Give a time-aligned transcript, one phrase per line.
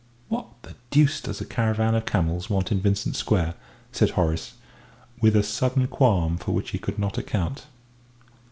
[0.29, 3.53] "What the deuce does a caravan of camels want in Vincent Square?"
[3.91, 4.53] said Horace,
[5.21, 7.67] with a sudden qualm for which he could not account.